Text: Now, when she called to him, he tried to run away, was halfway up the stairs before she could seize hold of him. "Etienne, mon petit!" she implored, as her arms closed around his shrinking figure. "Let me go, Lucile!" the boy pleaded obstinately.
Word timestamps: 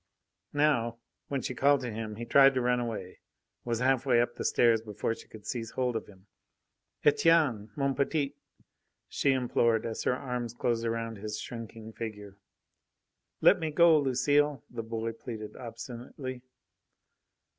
Now, 0.55 0.97
when 1.27 1.43
she 1.43 1.53
called 1.53 1.81
to 1.81 1.91
him, 1.93 2.15
he 2.15 2.25
tried 2.25 2.55
to 2.55 2.61
run 2.61 2.79
away, 2.79 3.19
was 3.63 3.81
halfway 3.81 4.19
up 4.19 4.33
the 4.33 4.43
stairs 4.43 4.81
before 4.81 5.13
she 5.13 5.27
could 5.27 5.45
seize 5.45 5.69
hold 5.69 5.95
of 5.95 6.07
him. 6.07 6.25
"Etienne, 7.05 7.69
mon 7.75 7.93
petit!" 7.93 8.33
she 9.09 9.31
implored, 9.33 9.85
as 9.85 10.01
her 10.05 10.15
arms 10.15 10.55
closed 10.55 10.87
around 10.87 11.17
his 11.17 11.39
shrinking 11.39 11.93
figure. 11.93 12.35
"Let 13.41 13.59
me 13.59 13.69
go, 13.69 13.99
Lucile!" 13.99 14.63
the 14.71 14.81
boy 14.81 15.11
pleaded 15.11 15.55
obstinately. 15.55 16.41